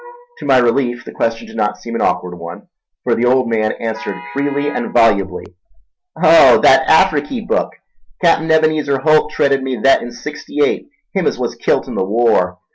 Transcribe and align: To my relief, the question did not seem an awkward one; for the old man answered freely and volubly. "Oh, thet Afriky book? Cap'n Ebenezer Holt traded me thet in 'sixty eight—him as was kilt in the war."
To 0.39 0.45
my 0.47 0.57
relief, 0.57 1.05
the 1.05 1.11
question 1.11 1.45
did 1.45 1.55
not 1.55 1.77
seem 1.77 1.93
an 1.93 2.01
awkward 2.01 2.35
one; 2.39 2.69
for 3.03 3.13
the 3.13 3.25
old 3.25 3.47
man 3.47 3.73
answered 3.73 4.15
freely 4.33 4.67
and 4.67 4.91
volubly. 4.91 5.45
"Oh, 6.17 6.59
thet 6.59 6.87
Afriky 6.87 7.47
book? 7.47 7.73
Cap'n 8.19 8.49
Ebenezer 8.49 8.97
Holt 9.01 9.29
traded 9.31 9.61
me 9.61 9.79
thet 9.79 10.01
in 10.01 10.11
'sixty 10.11 10.61
eight—him 10.63 11.27
as 11.27 11.37
was 11.37 11.53
kilt 11.53 11.87
in 11.87 11.93
the 11.93 12.03
war." 12.03 12.57